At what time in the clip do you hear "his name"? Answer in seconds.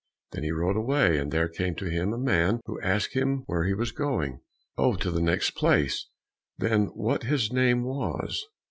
7.21-7.83